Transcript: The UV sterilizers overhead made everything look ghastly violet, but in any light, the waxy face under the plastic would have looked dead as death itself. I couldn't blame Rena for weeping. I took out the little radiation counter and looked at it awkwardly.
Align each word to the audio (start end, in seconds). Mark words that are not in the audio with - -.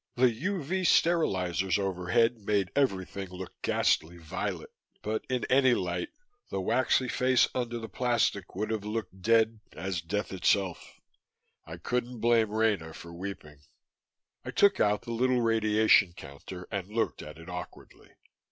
The 0.15 0.31
UV 0.33 0.81
sterilizers 0.87 1.77
overhead 1.77 2.37
made 2.41 2.71
everything 2.75 3.29
look 3.29 3.53
ghastly 3.61 4.17
violet, 4.17 4.71
but 5.03 5.23
in 5.29 5.45
any 5.45 5.75
light, 5.75 6.09
the 6.49 6.59
waxy 6.59 7.07
face 7.07 7.47
under 7.53 7.77
the 7.77 7.87
plastic 7.87 8.55
would 8.55 8.71
have 8.71 8.83
looked 8.83 9.21
dead 9.21 9.59
as 9.73 10.01
death 10.01 10.31
itself. 10.33 10.99
I 11.67 11.77
couldn't 11.77 12.19
blame 12.19 12.49
Rena 12.49 12.95
for 12.95 13.13
weeping. 13.13 13.59
I 14.43 14.49
took 14.49 14.79
out 14.79 15.03
the 15.03 15.11
little 15.11 15.41
radiation 15.41 16.13
counter 16.13 16.67
and 16.71 16.87
looked 16.87 17.21
at 17.21 17.37
it 17.37 17.47
awkwardly. 17.47 18.09